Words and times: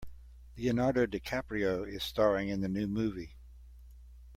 Leonardo 0.57 1.05
DiCaprio 1.05 1.87
is 1.87 2.01
staring 2.01 2.49
in 2.49 2.61
the 2.61 2.67
new 2.67 2.87
movie. 2.87 3.35